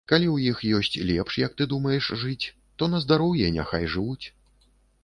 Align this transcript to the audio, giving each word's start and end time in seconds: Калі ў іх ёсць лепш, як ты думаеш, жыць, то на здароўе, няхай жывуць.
Калі 0.09 0.27
ў 0.27 0.53
іх 0.53 0.63
ёсць 0.77 1.01
лепш, 1.09 1.35
як 1.45 1.51
ты 1.59 1.63
думаеш, 1.75 2.09
жыць, 2.23 2.45
то 2.81 2.89
на 2.95 3.05
здароўе, 3.05 3.55
няхай 3.61 3.89
жывуць. 3.95 4.25